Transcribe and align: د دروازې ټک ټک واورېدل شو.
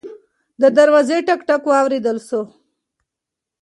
د 0.61 0.63
دروازې 0.77 1.17
ټک 1.27 1.41
ټک 1.47 1.63
واورېدل 1.67 2.17
شو. 2.27 2.41